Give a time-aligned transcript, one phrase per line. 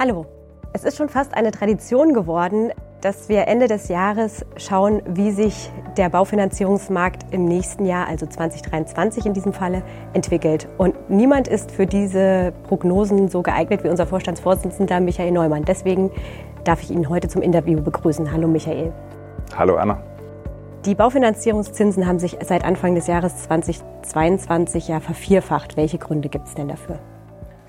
[0.00, 0.26] Hallo.
[0.72, 5.72] Es ist schon fast eine Tradition geworden, dass wir Ende des Jahres schauen, wie sich
[5.96, 9.82] der Baufinanzierungsmarkt im nächsten Jahr, also 2023 in diesem Falle,
[10.12, 10.68] entwickelt.
[10.78, 15.64] Und niemand ist für diese Prognosen so geeignet wie unser Vorstandsvorsitzender Michael Neumann.
[15.64, 16.12] Deswegen
[16.62, 18.30] darf ich ihn heute zum Interview begrüßen.
[18.30, 18.92] Hallo Michael.
[19.56, 20.00] Hallo Anna.
[20.84, 25.76] Die Baufinanzierungszinsen haben sich seit Anfang des Jahres 2022 ja vervierfacht.
[25.76, 27.00] Welche Gründe gibt es denn dafür?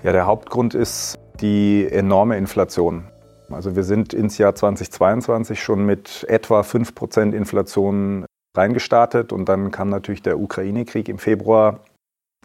[0.04, 3.04] Ja, der Hauptgrund ist die enorme Inflation.
[3.50, 8.24] Also wir sind ins Jahr 2022 schon mit etwa 5% Inflation
[8.56, 11.80] reingestartet und dann kam natürlich der Ukraine-Krieg im Februar,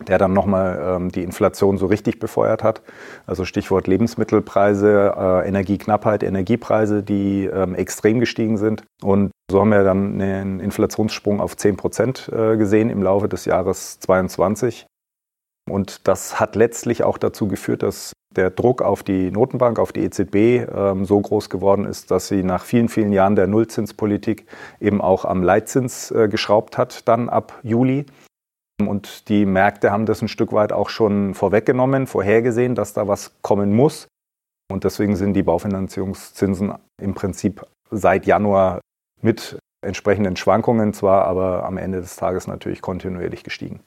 [0.08, 2.82] der dann nochmal ähm, die Inflation so richtig befeuert hat.
[3.26, 8.84] Also Stichwort Lebensmittelpreise, äh, Energieknappheit, Energiepreise, die ähm, extrem gestiegen sind.
[9.02, 14.00] Und so haben wir dann einen Inflationssprung auf 10% äh, gesehen im Laufe des Jahres
[14.00, 14.86] 2022.
[15.70, 20.02] Und das hat letztlich auch dazu geführt, dass der Druck auf die Notenbank, auf die
[20.02, 24.46] EZB ähm, so groß geworden ist, dass sie nach vielen, vielen Jahren der Nullzinspolitik
[24.80, 28.06] eben auch am Leitzins äh, geschraubt hat, dann ab Juli.
[28.82, 33.34] Und die Märkte haben das ein Stück weit auch schon vorweggenommen, vorhergesehen, dass da was
[33.42, 34.08] kommen muss.
[34.72, 38.82] Und deswegen sind die Baufinanzierungszinsen im Prinzip seit Januar
[39.22, 43.80] mit entsprechenden Schwankungen zwar, aber am Ende des Tages natürlich kontinuierlich gestiegen.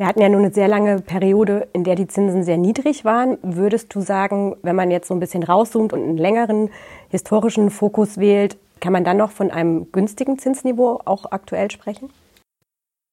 [0.00, 3.36] Wir hatten ja nun eine sehr lange Periode, in der die Zinsen sehr niedrig waren.
[3.42, 6.70] Würdest du sagen, wenn man jetzt so ein bisschen rauszoomt und einen längeren
[7.10, 12.10] historischen Fokus wählt, kann man dann noch von einem günstigen Zinsniveau auch aktuell sprechen?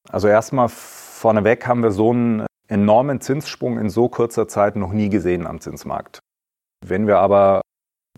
[0.10, 5.10] Also erstmal vorneweg haben wir so einen enormen Zinssprung in so kurzer Zeit noch nie
[5.10, 6.20] gesehen am Zinsmarkt.
[6.86, 7.60] Wenn wir aber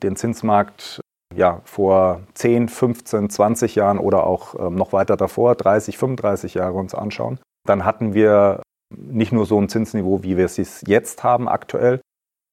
[0.03, 1.01] den Zinsmarkt
[1.35, 6.75] ja, vor 10, 15, 20 Jahren oder auch ähm, noch weiter davor, 30, 35 Jahre
[6.75, 7.39] uns anschauen,
[7.69, 8.61] dann hatten wir
[8.95, 12.01] nicht nur so ein Zinsniveau, wie wir es jetzt haben aktuell,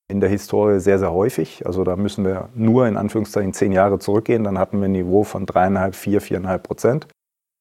[0.08, 1.66] in der Historie sehr, sehr häufig.
[1.66, 5.24] Also da müssen wir nur in Anführungszeichen zehn Jahre zurückgehen, dann hatten wir ein Niveau
[5.24, 7.08] von dreieinhalb, vier, viereinhalb Prozent.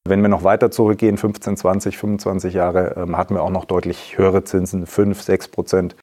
[0.07, 4.19] Wenn wir noch weiter zurückgehen, 15, 20, 25 Jahre, ähm, hatten wir auch noch deutlich
[4.19, 5.95] höhere Zinsen, 5, 6 Prozent.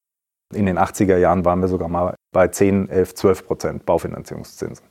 [0.53, 4.85] In den 80er Jahren waren wir sogar mal bei 10, 11, 12 Prozent Baufinanzierungszinsen.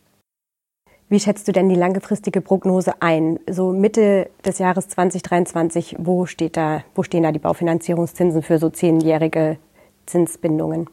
[1.12, 3.38] Wie schätzt du denn die langfristige Prognose ein?
[3.46, 8.70] So Mitte des Jahres 2023, wo, steht da, wo stehen da die Baufinanzierungszinsen für so
[8.70, 9.58] zehnjährige
[10.06, 10.90] Zinsbindungen?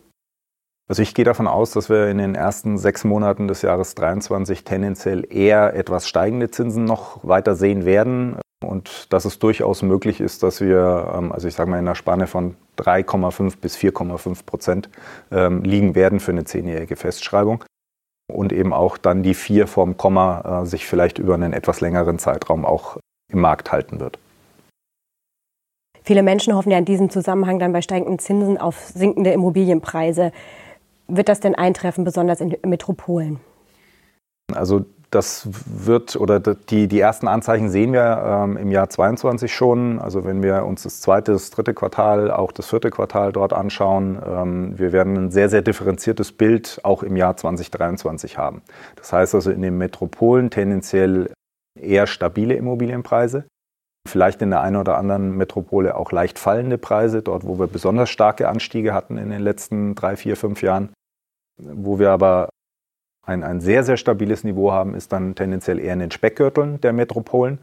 [0.88, 4.64] Also ich gehe davon aus, dass wir in den ersten sechs Monaten des Jahres 2023
[4.64, 10.42] tendenziell eher etwas steigende Zinsen noch weiter sehen werden und dass es durchaus möglich ist,
[10.42, 14.90] dass wir, ähm, also ich sage mal in einer Spanne von 3,5 bis 4,5 Prozent
[15.30, 17.62] ähm, liegen werden für eine zehnjährige Festschreibung
[18.32, 22.18] und eben auch dann die vier vom Komma äh, sich vielleicht über einen etwas längeren
[22.18, 22.98] Zeitraum auch
[23.32, 24.18] im Markt halten wird.
[26.02, 30.32] Viele Menschen hoffen ja in diesem Zusammenhang dann bei steigenden Zinsen auf sinkende Immobilienpreise.
[31.06, 33.40] Wird das denn eintreffen, besonders in Metropolen?
[34.54, 39.98] Also das wird oder die, die ersten Anzeichen sehen wir ähm, im Jahr 22 schon.
[39.98, 44.18] Also wenn wir uns das zweite, das dritte Quartal, auch das vierte Quartal dort anschauen,
[44.24, 48.62] ähm, wir werden ein sehr, sehr differenziertes Bild auch im Jahr 2023 haben.
[48.96, 51.32] Das heißt also in den Metropolen tendenziell
[51.74, 53.44] eher stabile Immobilienpreise.
[54.06, 58.10] Vielleicht in der einen oder anderen Metropole auch leicht fallende Preise, dort wo wir besonders
[58.10, 60.90] starke Anstiege hatten in den letzten drei, vier, fünf Jahren.
[61.60, 62.48] Wo wir aber
[63.28, 66.92] ein, ein sehr, sehr stabiles Niveau haben, ist dann tendenziell eher in den Speckgürteln der
[66.92, 67.58] Metropolen,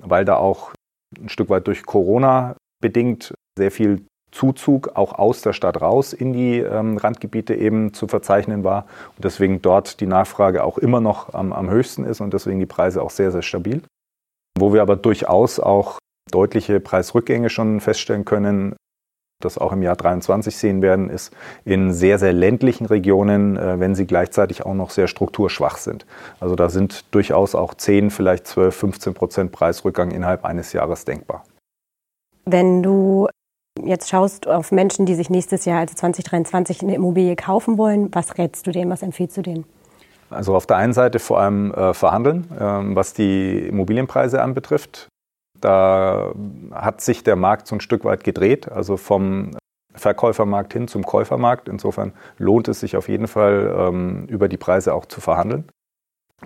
[0.00, 0.72] weil da auch
[1.18, 6.32] ein Stück weit durch Corona bedingt sehr viel Zuzug auch aus der Stadt raus in
[6.32, 8.86] die ähm, Randgebiete eben zu verzeichnen war
[9.16, 12.66] und deswegen dort die Nachfrage auch immer noch am, am höchsten ist und deswegen die
[12.66, 13.82] Preise auch sehr, sehr stabil.
[14.58, 15.98] Wo wir aber durchaus auch
[16.30, 18.74] deutliche Preisrückgänge schon feststellen können,
[19.44, 21.32] das auch im Jahr 23 sehen werden, ist
[21.64, 26.06] in sehr, sehr ländlichen Regionen, äh, wenn sie gleichzeitig auch noch sehr strukturschwach sind.
[26.40, 31.44] Also da sind durchaus auch 10, vielleicht 12, 15 Prozent Preisrückgang innerhalb eines Jahres denkbar.
[32.44, 33.28] Wenn du
[33.82, 38.38] jetzt schaust auf Menschen, die sich nächstes Jahr, also 2023, eine Immobilie kaufen wollen, was
[38.38, 39.64] rätst du denen, was empfiehlst du denen?
[40.30, 45.08] Also auf der einen Seite vor allem äh, verhandeln, ähm, was die Immobilienpreise anbetrifft.
[45.64, 46.34] Da
[46.72, 49.52] hat sich der Markt so ein Stück weit gedreht, also vom
[49.94, 51.70] Verkäufermarkt hin zum Käufermarkt.
[51.70, 55.64] Insofern lohnt es sich auf jeden Fall, ähm, über die Preise auch zu verhandeln.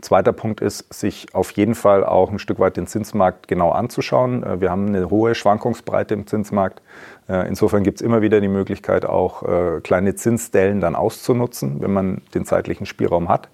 [0.03, 4.45] Zweiter Punkt ist, sich auf jeden Fall auch ein Stück weit den Zinsmarkt genau anzuschauen.
[4.45, 6.81] Äh, wir haben eine hohe Schwankungsbreite im Zinsmarkt.
[7.29, 11.93] Äh, insofern gibt es immer wieder die Möglichkeit, auch äh, kleine Zinsdellen dann auszunutzen, wenn
[11.93, 13.49] man den zeitlichen Spielraum hat.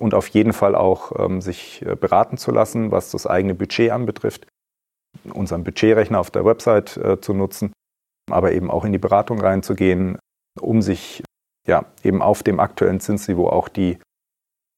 [0.00, 4.46] Und auf jeden Fall auch ähm, sich beraten zu lassen, was das eigene Budget anbetrifft
[5.32, 7.72] unseren Budgetrechner auf der Website äh, zu nutzen,
[8.30, 10.18] aber eben auch in die Beratung reinzugehen,
[10.60, 11.22] um sich
[11.66, 13.98] ja, eben auf dem aktuellen Zinsniveau auch die,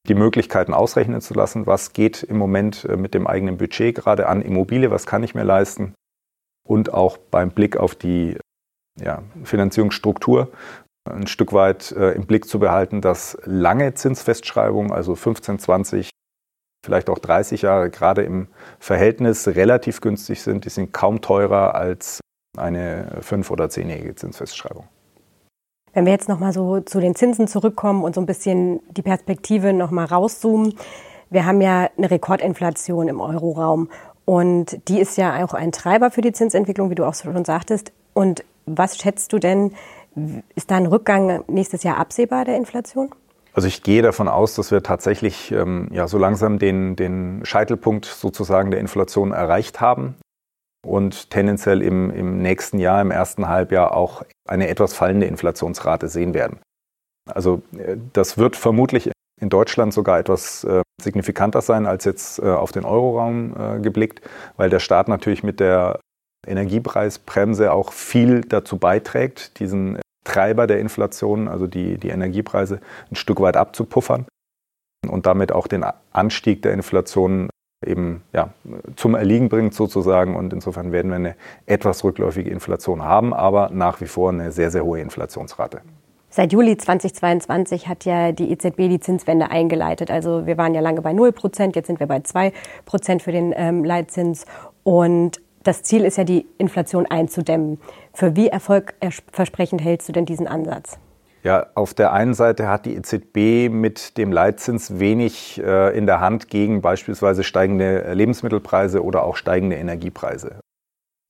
[0.09, 1.67] die Möglichkeiten ausrechnen zu lassen.
[1.67, 4.91] Was geht im Moment äh, mit dem eigenen Budget gerade an Immobilie?
[4.91, 5.94] Was kann ich mir leisten?
[6.67, 8.37] Und auch beim Blick auf die
[9.00, 10.50] ja, Finanzierungsstruktur
[11.09, 16.11] ein Stück weit äh, im Blick zu behalten, dass lange Zinsfestschreibungen, also 15, 20,
[16.85, 18.49] vielleicht auch 30 Jahre, gerade im
[18.79, 20.65] Verhältnis relativ günstig sind.
[20.65, 22.21] Die sind kaum teurer als
[22.56, 24.85] eine fünf- oder zehnjährige Zinsfestschreibung.
[25.93, 29.73] Wenn wir jetzt nochmal so zu den Zinsen zurückkommen und so ein bisschen die Perspektive
[29.73, 30.75] nochmal rauszoomen.
[31.31, 33.88] Wir haben ja eine Rekordinflation im Euroraum
[34.25, 37.93] und die ist ja auch ein Treiber für die Zinsentwicklung, wie du auch schon sagtest.
[38.15, 39.73] Und was schätzt du denn,
[40.55, 43.11] ist da ein Rückgang nächstes Jahr absehbar der Inflation?
[43.52, 48.05] Also ich gehe davon aus, dass wir tatsächlich ähm, ja, so langsam den, den Scheitelpunkt
[48.05, 50.14] sozusagen der Inflation erreicht haben
[50.87, 56.32] und tendenziell im, im nächsten Jahr, im ersten Halbjahr auch eine etwas fallende Inflationsrate sehen
[56.35, 56.61] werden.
[57.29, 59.11] Also äh, das wird vermutlich
[59.41, 64.20] in Deutschland sogar etwas äh, signifikanter sein als jetzt äh, auf den Euroraum äh, geblickt,
[64.56, 65.99] weil der Staat natürlich mit der
[66.47, 72.81] Energiepreisbremse auch viel dazu beiträgt, diesen Treiber der Inflation, also die, die Energiepreise,
[73.11, 74.26] ein Stück weit abzupuffern
[75.08, 77.49] und damit auch den Anstieg der Inflation
[77.87, 78.50] eben ja,
[78.96, 80.37] zum Erliegen bringt sozusagen.
[80.37, 81.37] Und insofern werden wir eine
[81.67, 85.81] etwas rückläufige Inflation haben, aber nach wie vor eine sehr, sehr hohe Inflationsrate.
[86.32, 90.12] Seit Juli 2022 hat ja die EZB die Zinswende eingeleitet.
[90.12, 92.52] Also wir waren ja lange bei 0 Prozent, jetzt sind wir bei 2
[92.84, 94.44] Prozent für den ähm, Leitzins.
[94.84, 97.81] Und das Ziel ist ja, die Inflation einzudämmen.
[98.12, 100.99] Für wie erfolgversprechend hältst du denn diesen Ansatz?
[101.43, 106.21] Ja, auf der einen Seite hat die EZB mit dem Leitzins wenig äh, in der
[106.21, 110.61] Hand gegen beispielsweise steigende Lebensmittelpreise oder auch steigende Energiepreise.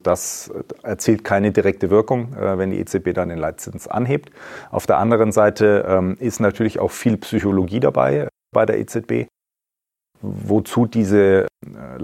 [0.03, 0.51] Das
[0.83, 4.31] erzielt keine direkte Wirkung, äh, wenn die EZB dann den Leitzins anhebt.
[4.71, 9.29] Auf der anderen Seite ähm, ist natürlich auch viel Psychologie dabei bei der EZB.
[10.23, 11.99] Wozu diese äh,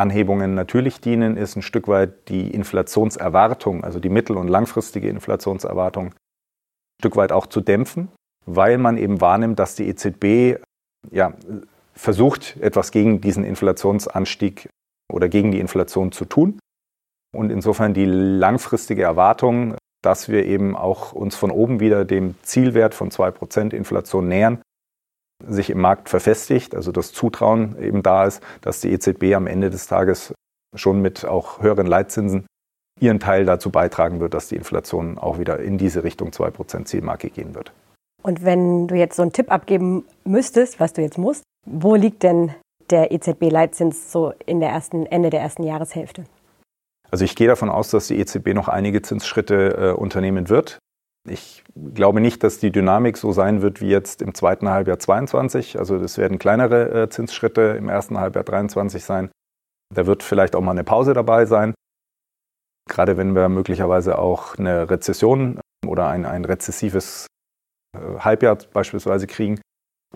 [0.00, 6.06] Leitzinsanhebungen natürlich dienen, ist ein Stück weit die Inflationserwartung, also die mittel- und langfristige Inflationserwartung,
[6.06, 6.14] ein
[7.00, 8.08] Stück weit auch zu dämpfen,
[8.46, 10.60] weil man eben wahrnimmt, dass die EZB
[11.10, 11.34] ja,
[11.94, 14.68] versucht, etwas gegen diesen Inflationsanstieg
[15.12, 16.58] oder gegen die Inflation zu tun.
[17.36, 22.94] Und insofern die langfristige Erwartung, dass wir eben auch uns von oben wieder dem Zielwert
[22.94, 24.62] von 2% Inflation nähern,
[25.46, 29.70] sich im Markt verfestigt, also das Zutrauen eben da ist, dass die EZB am Ende
[29.70, 30.34] des Tages
[30.74, 32.46] schon mit auch höheren Leitzinsen
[33.00, 37.30] ihren Teil dazu beitragen wird, dass die Inflation auch wieder in diese Richtung 2% Zielmarke
[37.30, 37.72] gehen wird.
[38.22, 42.22] Und wenn du jetzt so einen Tipp abgeben müsstest, was du jetzt musst, wo liegt
[42.22, 42.54] denn
[42.90, 46.24] der EZB-Leitzins so in der ersten, Ende der ersten Jahreshälfte?
[47.10, 50.78] Also ich gehe davon aus, dass die EZB noch einige Zinsschritte äh, unternehmen wird.
[51.28, 51.62] Ich
[51.94, 55.78] glaube nicht, dass die Dynamik so sein wird wie jetzt im zweiten Halbjahr 22.
[55.78, 59.30] Also das werden kleinere äh, Zinsschritte im ersten Halbjahr 23 sein.
[59.94, 61.74] Da wird vielleicht auch mal eine Pause dabei sein.
[62.88, 67.26] Gerade wenn wir möglicherweise auch eine Rezession oder ein, ein rezessives
[67.94, 69.60] äh, Halbjahr beispielsweise kriegen.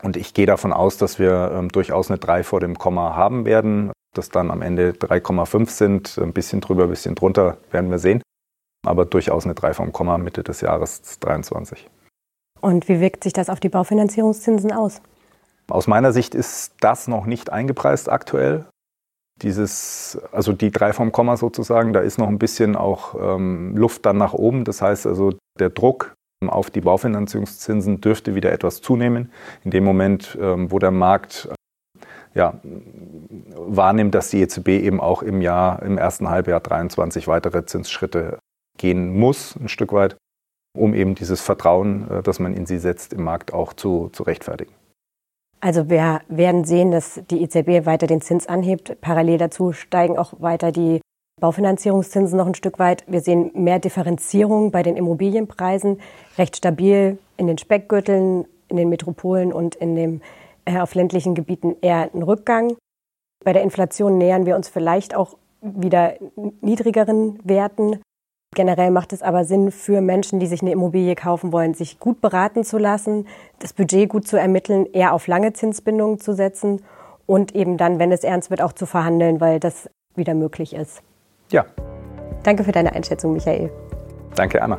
[0.03, 3.45] Und ich gehe davon aus, dass wir ähm, durchaus eine 3 vor dem Komma haben
[3.45, 3.93] werden.
[4.15, 8.24] Das dann am Ende 3,5 sind, ein bisschen drüber, ein bisschen drunter, werden wir sehen
[8.87, 11.89] aber durchaus eine 3 vom Komma Mitte des Jahres 2023.
[12.61, 15.03] Und wie wirkt sich das auf die Baufinanzierungszinsen aus?
[15.69, 18.67] Aus meiner Sicht ist das noch nicht eingepreist aktuell.
[19.43, 24.07] Dieses, also die 3 vom Komma sozusagen, da ist noch ein bisschen auch ähm, Luft
[24.07, 24.65] dann nach oben.
[24.65, 26.15] Das heißt also, der Druck
[26.47, 29.33] auf die Baufinanzierungszinsen dürfte wieder etwas zunehmen.
[29.65, 31.49] In dem Moment, ähm, wo der Markt
[32.35, 32.61] ja,
[33.55, 38.39] wahrnimmt, dass die EZB eben auch im Jahr, im ersten Halbjahr 23 weitere Zinsschritte
[38.85, 40.19] gehen muss, ein Stück weit,
[40.77, 44.25] um eben dieses Vertrauen, äh, das man in sie setzt, im Markt auch zu, zu
[44.25, 44.75] rechtfertigen.
[45.61, 49.01] Also wir werden sehen, dass die EZB weiter den Zins anhebt.
[49.01, 51.01] Parallel dazu steigen auch weiter die
[51.41, 53.05] Baufinanzierungszinsen noch ein Stück weit.
[53.07, 56.01] Wir sehen mehr Differenzierung bei den Immobilienpreisen,
[56.37, 60.21] recht stabil in den Speckgürteln, in den Metropolen und in dem,
[60.67, 62.77] äh, auf ländlichen Gebieten eher ein Rückgang.
[63.43, 66.15] Bei der Inflation nähern wir uns vielleicht auch wieder
[66.61, 68.01] niedrigeren Werten.
[68.55, 72.21] Generell macht es aber Sinn für Menschen, die sich eine Immobilie kaufen wollen, sich gut
[72.21, 73.27] beraten zu lassen,
[73.59, 76.83] das Budget gut zu ermitteln, eher auf lange Zinsbindungen zu setzen
[77.27, 81.03] und eben dann, wenn es ernst wird, auch zu verhandeln, weil das wieder möglich ist.
[81.51, 81.65] Ja.
[82.45, 83.71] Danke für deine Einschätzung, Michael.
[84.37, 84.79] Danke, Anna.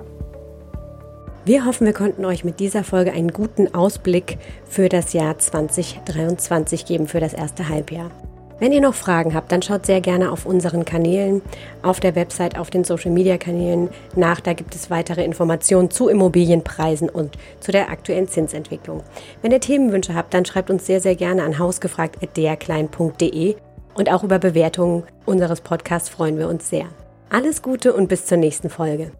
[1.43, 6.85] Wir hoffen, wir konnten euch mit dieser Folge einen guten Ausblick für das Jahr 2023
[6.85, 8.09] geben, für das erste Halbjahr.
[8.57, 11.41] Wenn ihr noch Fragen habt, dann schaut sehr gerne auf unseren Kanälen,
[11.81, 14.39] auf der Website, auf den Social-Media-Kanälen nach.
[14.39, 19.03] Da gibt es weitere Informationen zu Immobilienpreisen und zu der aktuellen Zinsentwicklung.
[19.41, 23.55] Wenn ihr Themenwünsche habt, dann schreibt uns sehr, sehr gerne an hausgefragt.derklein.de
[23.93, 26.85] und auch über Bewertungen unseres Podcasts freuen wir uns sehr.
[27.29, 29.11] Alles Gute und bis zur nächsten Folge.